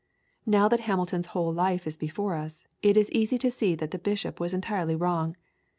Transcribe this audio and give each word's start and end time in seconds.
Now 0.47 0.67
that 0.67 0.79
Hamilton's 0.79 1.27
whole 1.27 1.53
life 1.53 1.85
is 1.85 1.95
before 1.95 2.33
us, 2.33 2.65
it 2.81 2.97
is 2.97 3.11
easy 3.11 3.37
to 3.37 3.51
see 3.51 3.75
that 3.75 3.91
the 3.91 3.99
bishop 3.99 4.39
was 4.39 4.51
entirely 4.51 4.95
wrong. 4.95 5.35